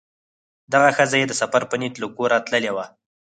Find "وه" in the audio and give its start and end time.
2.75-2.85